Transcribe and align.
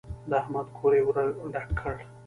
د 0.29 0.31
احمد 0.41 0.67
کور 0.77 0.91
يې 0.97 1.01
ور 1.05 1.17
ډاک 1.53 1.69
کړ. 1.79 1.95